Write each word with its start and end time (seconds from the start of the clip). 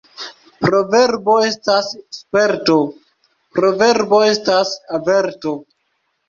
Proverbo 0.65 1.35
estas 1.47 1.89
sperto, 2.19 2.79
proverbo 3.59 4.23
estas 4.31 4.73
averto. 4.99 5.55